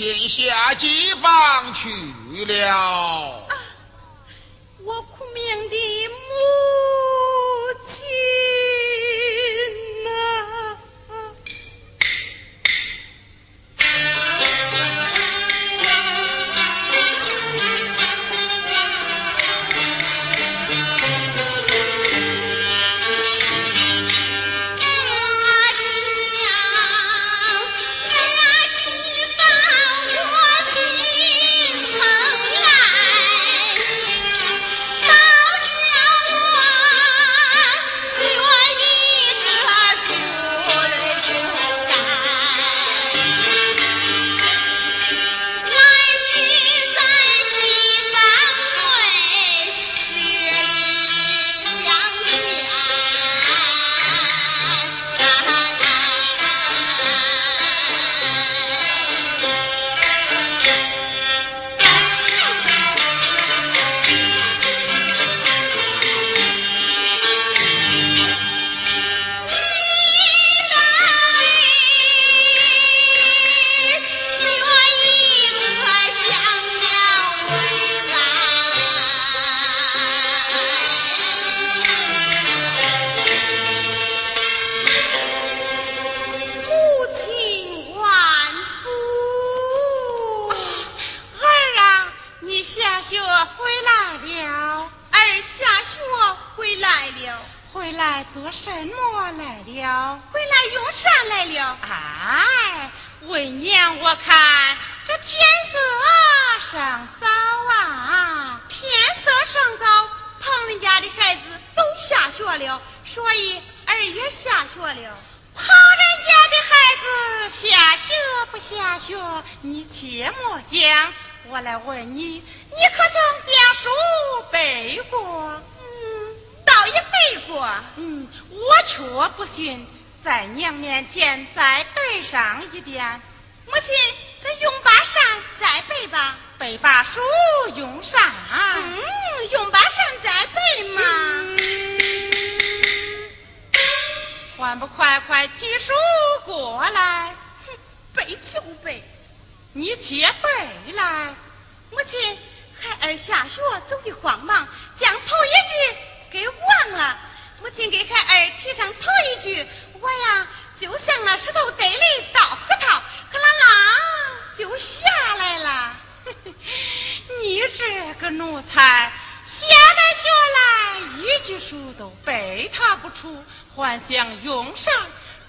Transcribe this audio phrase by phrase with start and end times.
[0.00, 1.90] 天下饥荒去
[2.46, 3.19] 了。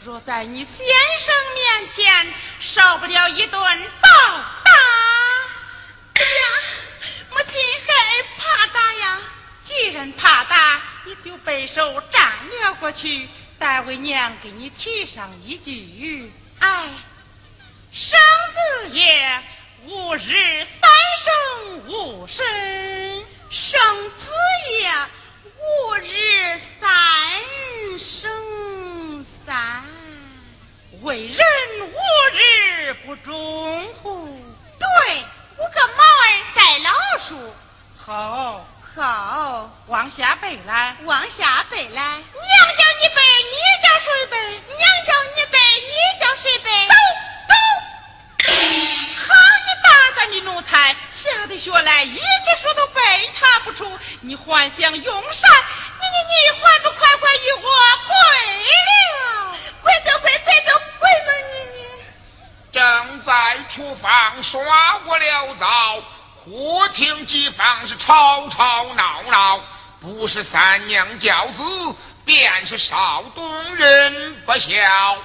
[0.04, 4.10] 若在你先生面前少不了一顿暴
[4.64, 4.72] 打
[6.24, 6.42] 呀
[7.30, 9.22] 母亲害怕打呀
[9.64, 13.28] 既然怕打你就背手站了过去
[13.60, 16.32] 待为娘给你提上一句。
[16.58, 16.90] 哎
[17.94, 18.20] 生
[18.54, 19.44] 子也
[19.86, 20.90] 吾日三
[21.24, 24.32] 生吾身生子
[24.80, 24.92] 也
[25.46, 26.90] 吾日三
[28.00, 29.91] 生三
[31.02, 31.38] 为人
[31.80, 31.98] 无
[32.32, 34.28] 日不忠乎？
[34.78, 35.26] 对，
[35.58, 36.92] 我个猫儿带老
[37.28, 37.56] 鼠。
[37.98, 38.64] 好，
[38.96, 42.04] 好，往下背来，往下背来。
[42.04, 42.22] 娘
[42.78, 44.38] 叫你背，你叫谁背？
[44.78, 45.58] 娘叫你背，
[45.90, 46.70] 你叫谁背？
[46.88, 46.94] 走
[47.50, 47.54] 走。
[49.18, 49.34] 好
[49.66, 53.02] 你大胆的奴才，下的学来一句书都背
[53.40, 55.52] 他不出，你幻想用膳，
[56.00, 57.62] 你你你还不快快与我
[58.06, 58.14] 跪
[58.86, 59.58] 了？
[59.82, 60.80] 跪走跪跪走。
[62.82, 66.04] 正在厨房刷过了灶，
[66.44, 69.60] 忽听几房是吵吵闹闹，
[70.00, 71.62] 不是三娘教子，
[72.26, 75.18] 便是少东人不孝。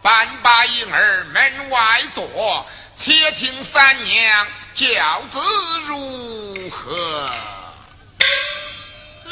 [0.00, 2.64] 半把婴儿门外坐，
[2.94, 5.40] 且听三娘教子
[5.88, 7.28] 如何。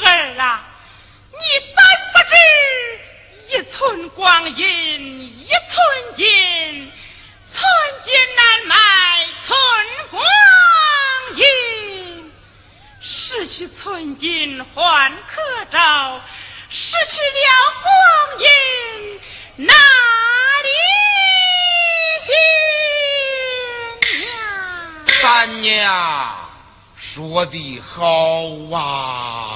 [0.03, 0.65] 儿啊，
[1.31, 1.39] 你
[1.75, 1.81] 怎
[2.11, 2.35] 不知
[3.55, 6.91] 一寸光阴一寸金。
[7.59, 7.67] 寸
[8.05, 8.75] 金难买
[9.45, 9.51] 寸
[10.11, 10.23] 光
[11.35, 11.43] 阴
[13.01, 16.21] 失去寸金还可照
[16.69, 17.47] 失去了
[17.83, 18.45] 光阴。
[19.67, 19.73] 哪
[20.63, 20.69] 里
[22.25, 22.31] 去
[24.25, 24.31] 呀
[25.21, 25.69] 三娘
[26.95, 27.97] 说的好
[28.73, 29.48] 啊。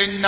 [0.00, 0.22] 人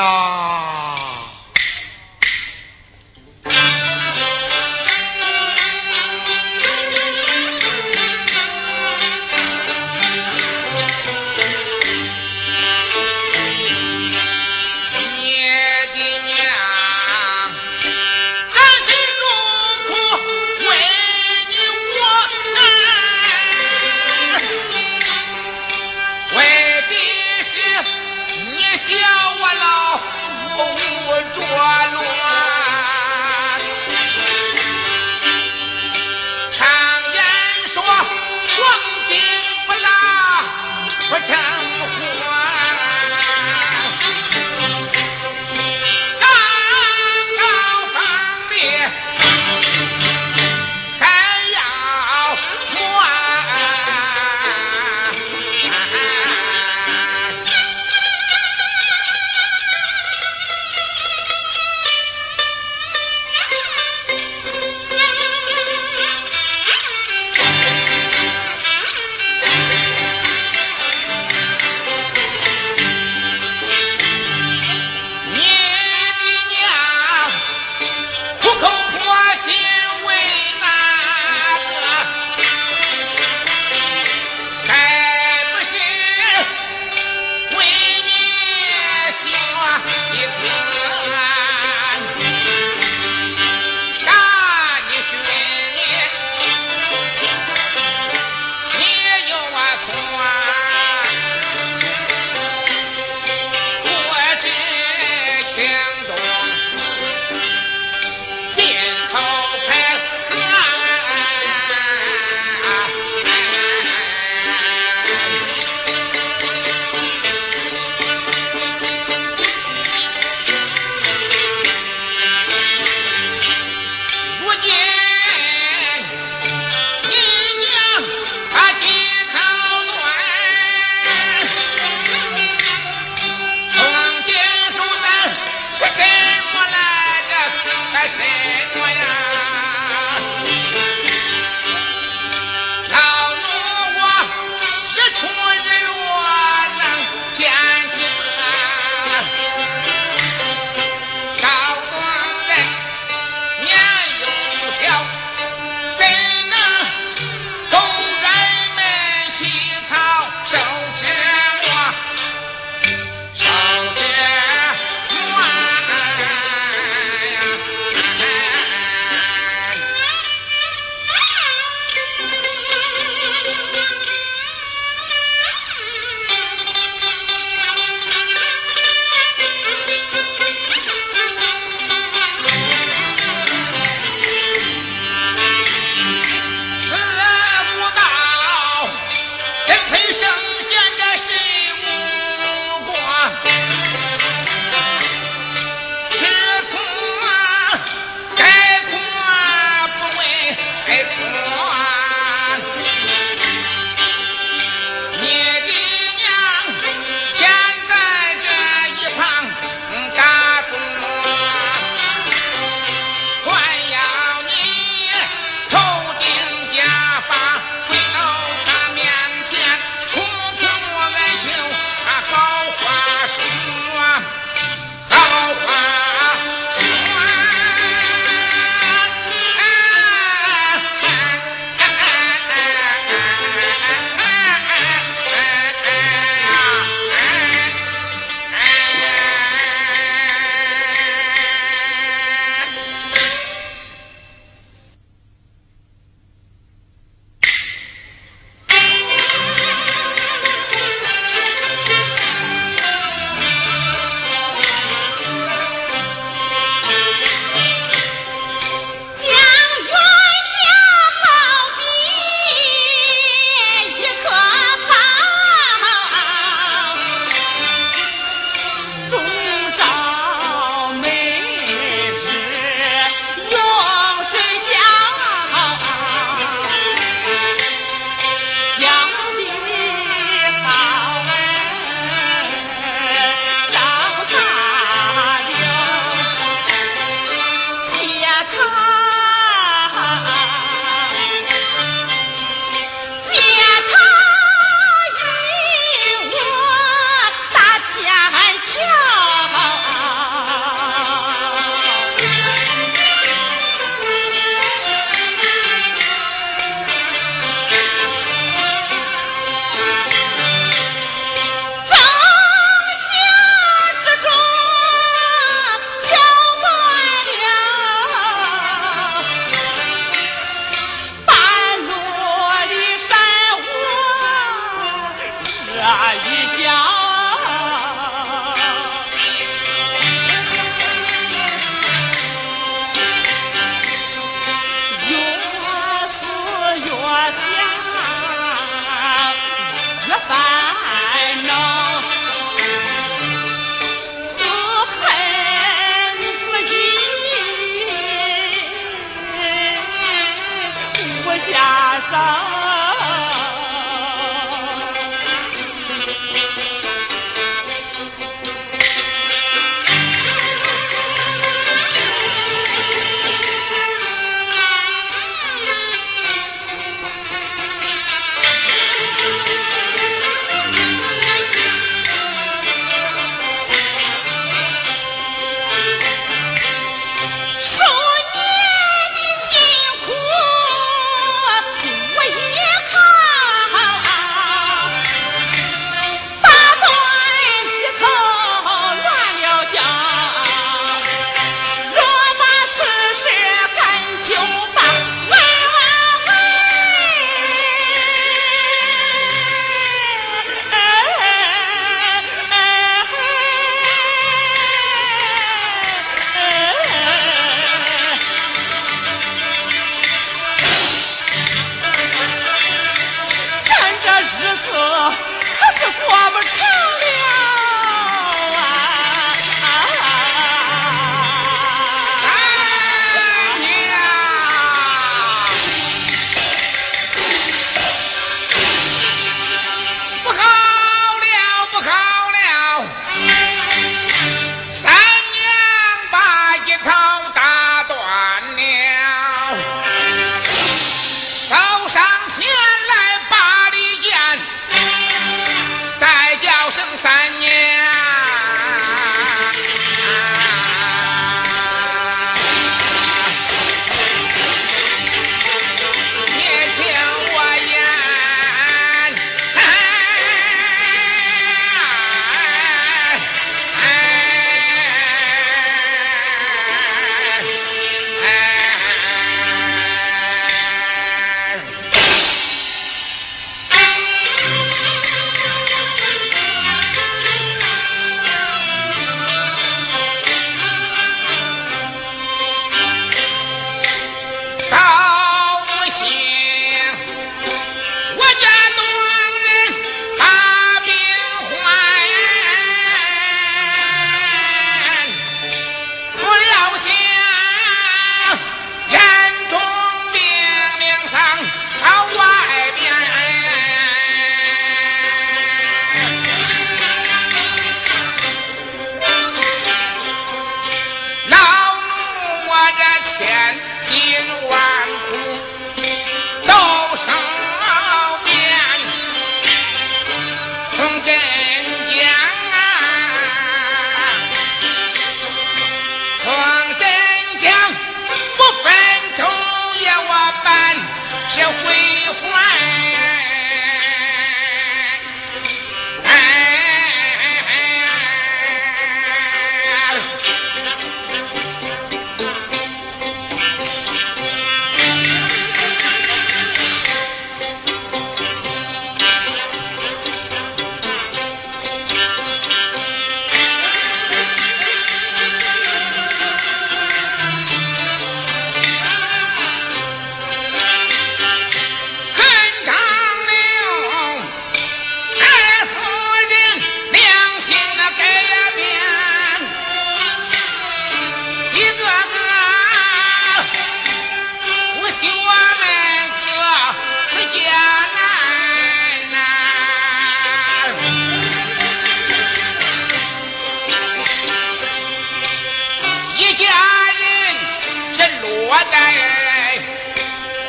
[588.71, 589.59] 在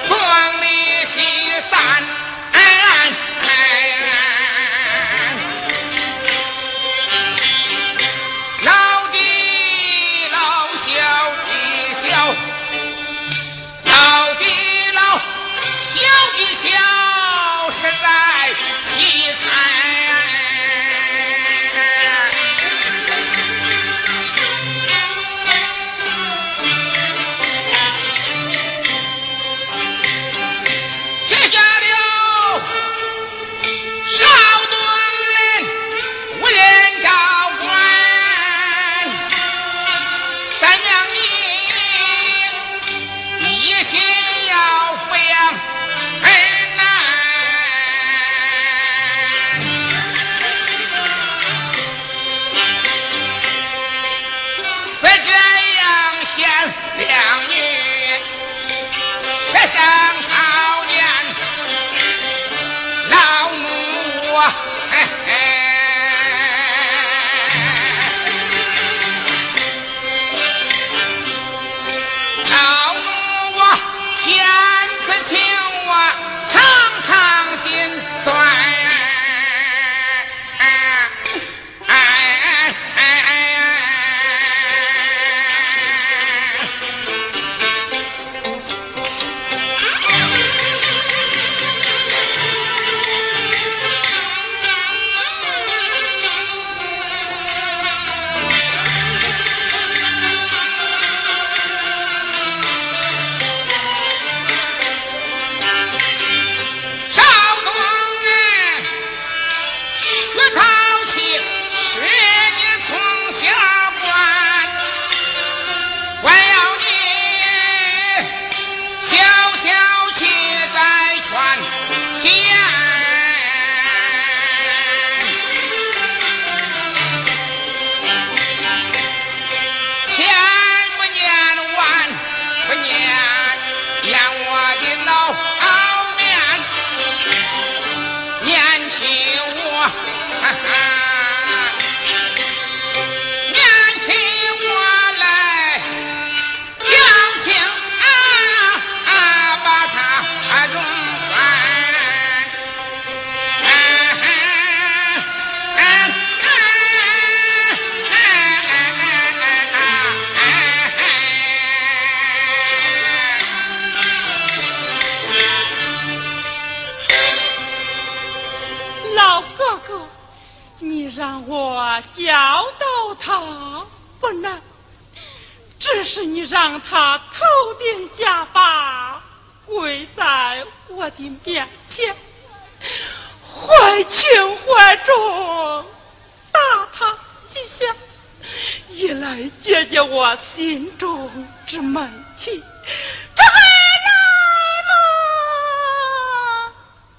[0.08, 0.63] 风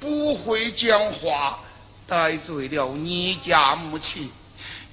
[0.00, 1.60] 不会讲话，
[2.06, 4.30] 得罪了你家母亲。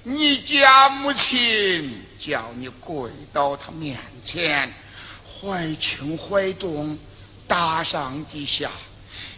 [0.02, 4.72] 你家母亲叫你跪到他面前，
[5.24, 6.96] 怀轻怀重，
[7.48, 8.70] 打上几下，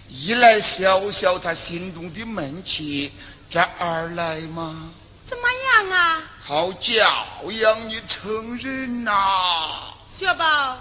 [0.08, 3.10] 一来消消他心中的闷气，
[3.50, 4.90] 这二来嘛。
[5.26, 6.22] 怎么样啊？
[6.40, 9.92] 好教养你成人呐！
[10.18, 10.78] 雪宝，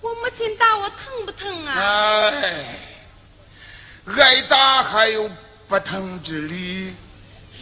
[0.00, 1.74] 我母亲打我疼不疼啊？
[2.30, 2.78] 哎，
[4.06, 5.30] 挨打还有
[5.68, 6.94] 不疼之理。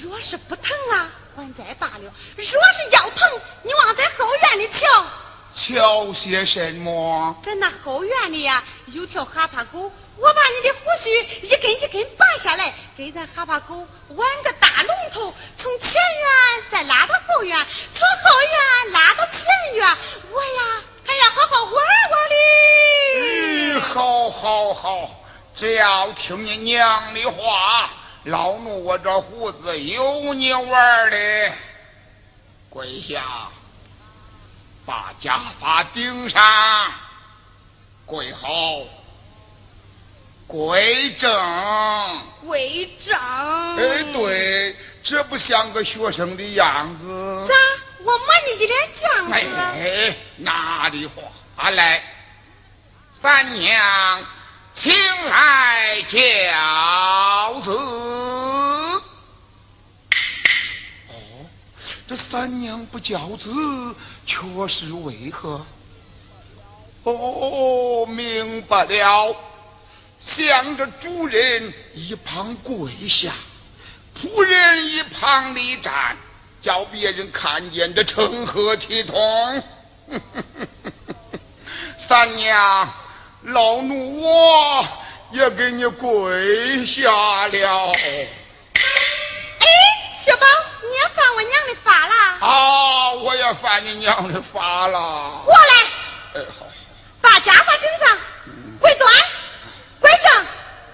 [0.02, 5.04] 若是不疼啊，还再罢了；若是要疼，你往咱后院里瞧。
[5.54, 7.36] 瞧些什么？
[7.44, 9.92] 在那后院里呀，有条哈巴狗。
[10.18, 17.58] 我把你的胡须一根一根拔下来，给咱哈巴狗挽个大龙头，从前院再拉到后院，
[17.94, 19.42] 从后院拉到前
[19.74, 19.96] 院，
[20.30, 22.34] 我呀还要好好玩玩哩。
[23.16, 25.21] 嗯，好，好，好，
[25.54, 27.90] 只要听你娘的话，
[28.24, 31.52] 老奴我这胡子有你玩的。
[32.70, 33.48] 跪下，
[34.86, 36.42] 把家法顶上。
[38.06, 38.48] 跪好，
[40.46, 41.30] 跪正。
[42.46, 43.14] 跪正。
[43.76, 47.46] 哎，对，这不像个学生的样子。
[47.48, 47.54] 咋？
[48.04, 49.34] 我摸你一脸犟子。
[49.56, 52.02] 哎，哪里话来？
[53.20, 54.24] 三娘，
[54.74, 54.90] 请
[55.28, 57.70] 来教子。
[61.08, 61.12] 哦，
[62.08, 63.50] 这三娘不教子，
[64.26, 65.64] 却是为何？
[67.04, 69.36] 哦，明白了，
[70.18, 73.34] 向着主人一旁跪下，
[74.16, 76.16] 仆人一旁立站，
[76.62, 79.62] 叫别人看见的成何体统？
[82.08, 83.01] 三娘。
[83.44, 84.86] 老奴我
[85.32, 87.10] 也给你跪下
[87.48, 87.92] 了。
[87.92, 88.28] 哎，
[90.24, 90.46] 小宝，
[90.82, 92.14] 你也犯我娘的法了？
[92.40, 95.42] 啊，我也犯你娘的法了。
[95.44, 95.60] 过来。
[96.34, 96.66] 哎，好。
[97.20, 98.16] 把家法顶上，
[98.80, 99.12] 跪端，
[100.00, 100.46] 跪正。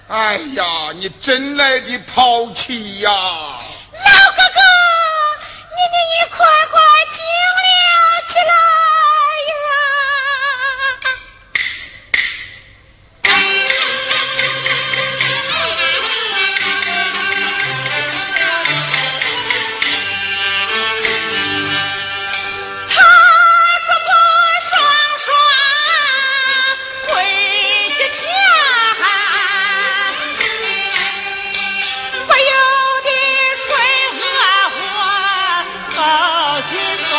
[0.07, 3.11] 哎呀，你真来的淘气呀！
[3.11, 4.59] 老哥哥，
[5.75, 6.37] 你你你，快
[6.71, 6.81] 快
[7.13, 7.19] 敬
[7.61, 7.67] 了
[8.27, 8.53] 起来。
[36.71, 36.75] 你
[37.09, 37.11] 算，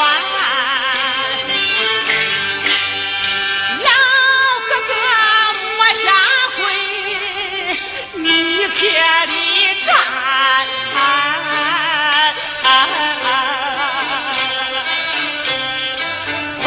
[3.82, 3.90] 老
[4.68, 4.92] 哥哥，
[5.78, 6.08] 我下
[6.56, 6.60] 跪，
[8.14, 8.24] 你
[8.68, 8.78] 偏
[9.28, 9.34] 立
[9.84, 9.88] 站。
[16.62, 16.64] 咱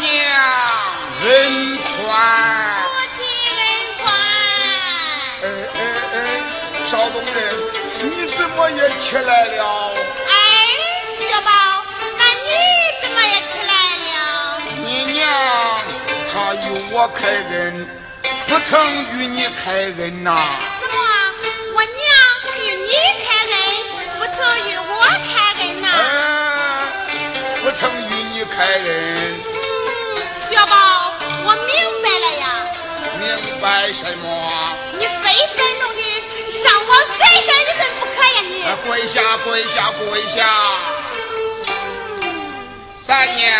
[0.00, 0.02] 娘
[1.20, 1.28] 人
[1.82, 2.00] 宽，
[6.86, 7.30] 少东家，
[8.00, 9.60] 你怎么也起来了。
[17.02, 17.84] 我开恩，
[18.46, 18.78] 不曾
[19.18, 20.30] 与你开恩呐。
[20.60, 20.96] 什么？
[21.74, 21.98] 我娘
[22.54, 22.92] 与你
[23.26, 23.58] 开恩，
[24.20, 24.38] 不曾
[24.70, 25.84] 与我开恩呐？
[27.08, 27.12] 嗯，
[27.64, 28.86] 不曾与你开恩。
[29.42, 30.72] 嗯，小宝，
[31.44, 31.74] 我明
[32.04, 32.70] 白了呀。
[33.18, 33.26] 明
[33.60, 34.24] 白什么？
[34.96, 36.00] 你非分弄的
[36.62, 38.54] 让我再生一份不可呀你！
[38.88, 40.38] 跪下，跪下，跪下！
[43.04, 43.50] 三娘，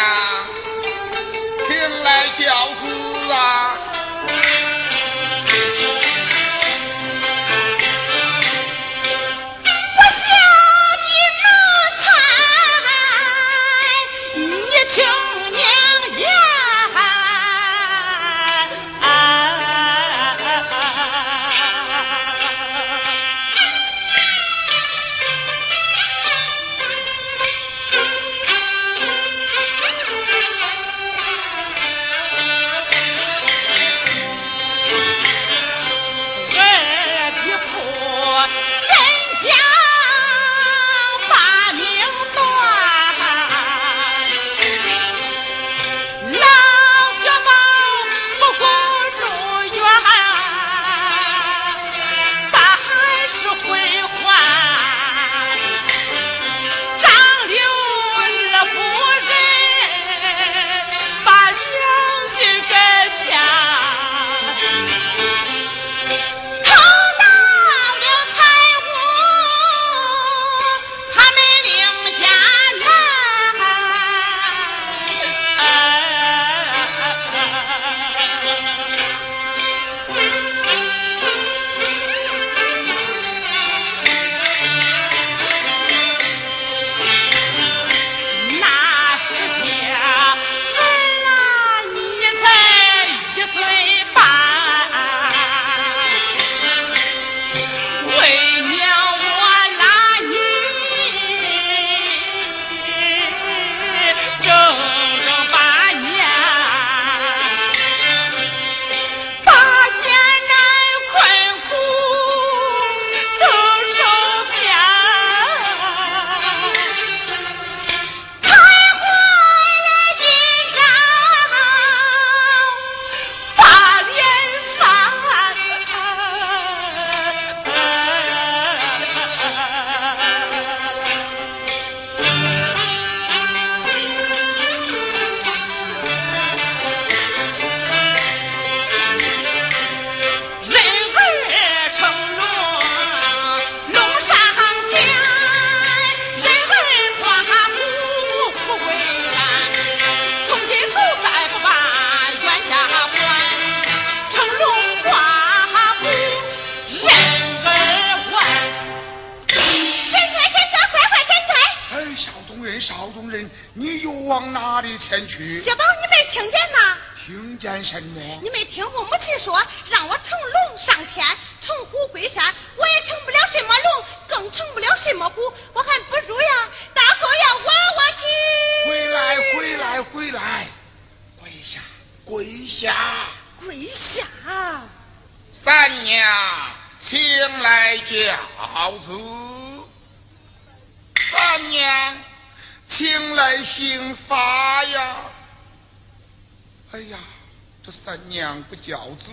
[198.64, 199.30] 不教子，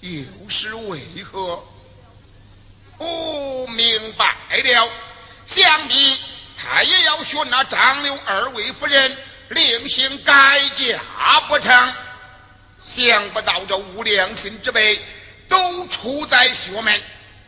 [0.00, 1.62] 又是为何？
[2.98, 4.90] 哦，明白了，
[5.46, 6.18] 想必
[6.60, 9.16] 他也要学那张六二位夫人
[9.50, 11.94] 另行改嫁不成？
[12.82, 15.00] 想不到这无良心之辈
[15.48, 17.00] 都出在学门。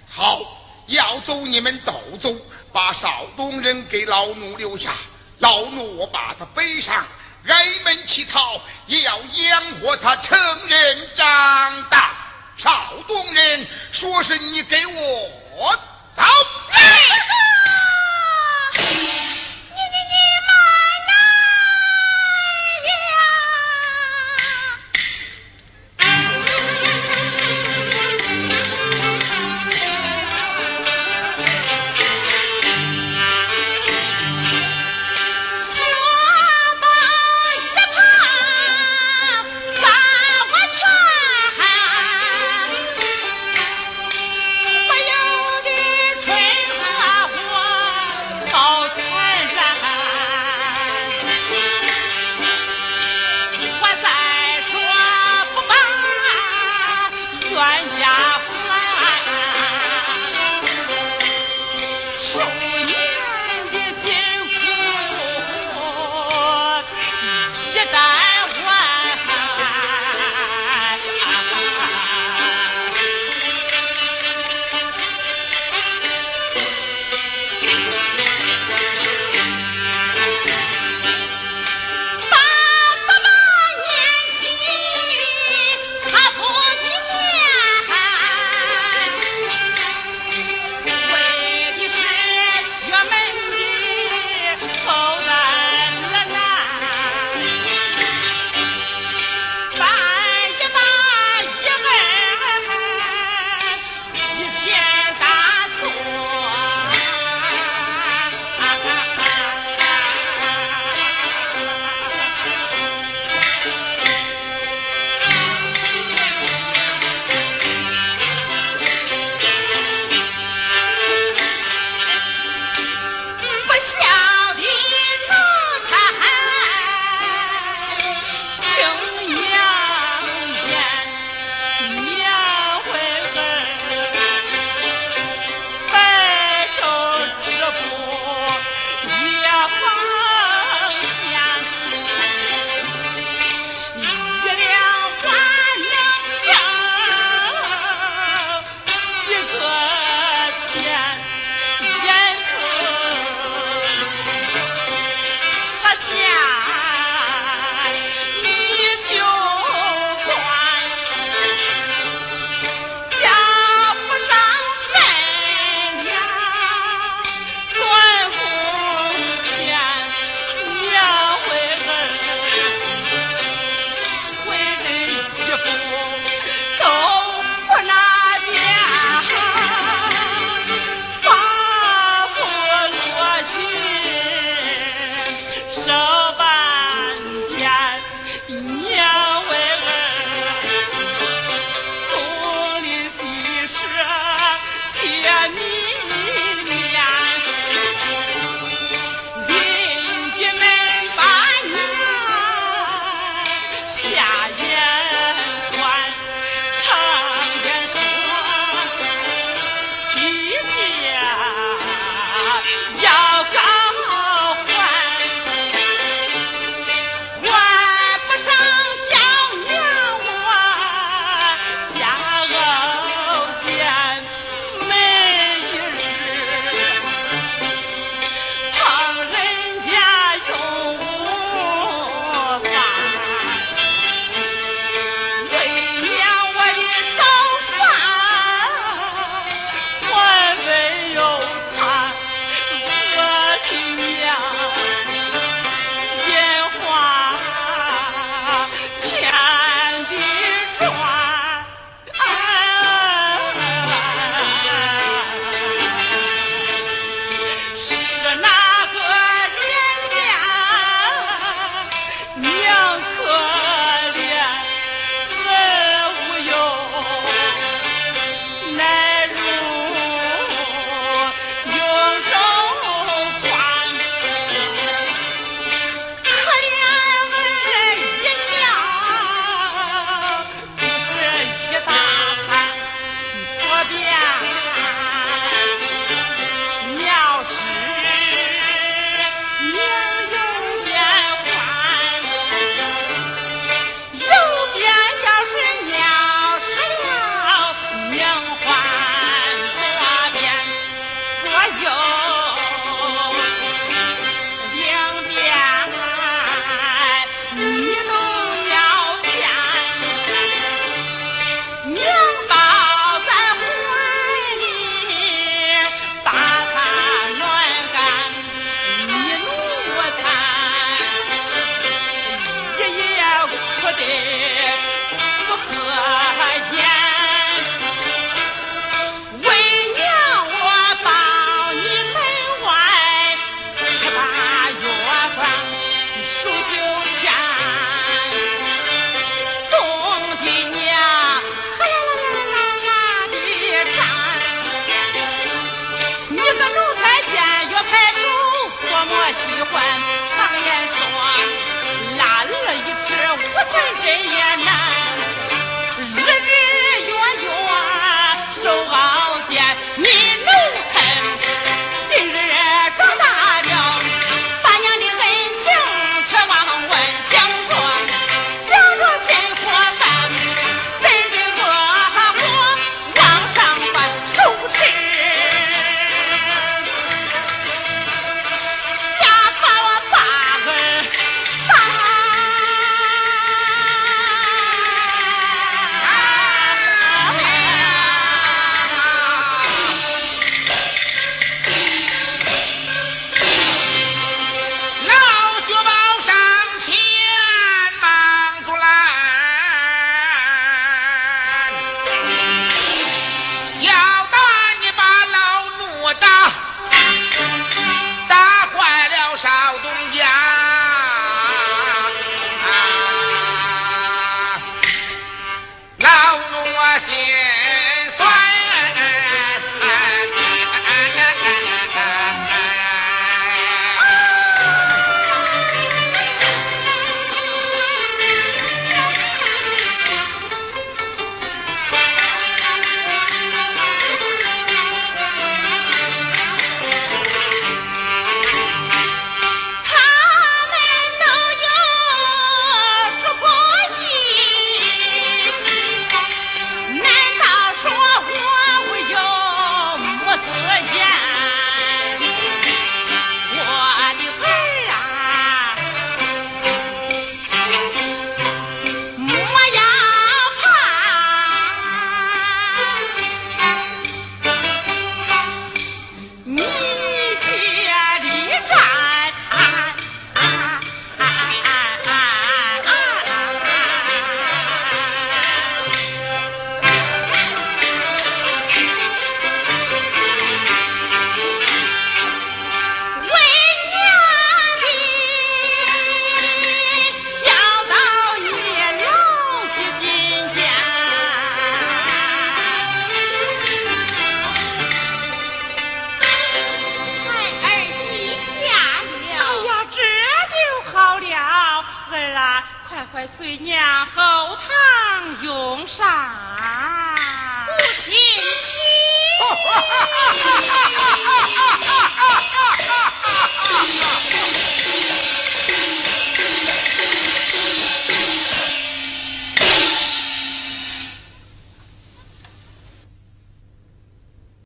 [0.09, 0.41] 好，
[0.87, 2.35] 要走你们都走，
[2.73, 4.95] 把少东人给老奴留下，
[5.39, 7.07] 老奴我把他背上。
[7.47, 10.39] 挨门乞讨，也要养活他成
[10.69, 12.11] 人长大。
[12.57, 15.77] 少东人说是你给我
[16.15, 16.23] 走。